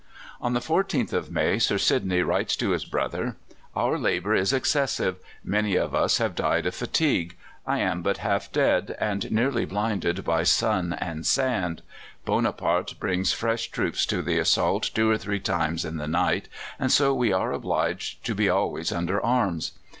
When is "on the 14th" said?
0.41-1.13